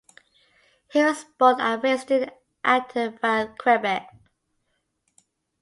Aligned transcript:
He 0.89 1.03
was 1.03 1.25
born 1.37 1.61
and 1.61 1.83
raised 1.83 2.09
in 2.09 2.31
Acton 2.63 3.19
Vale, 3.21 3.53
Quebec. 3.59 4.09